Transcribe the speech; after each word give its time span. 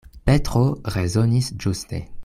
Petro 0.29 0.63
rezonis 0.95 1.53
ĝuste. 1.67 2.05